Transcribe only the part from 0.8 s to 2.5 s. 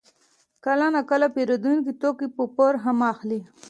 ناکله پېرودونکي توکي په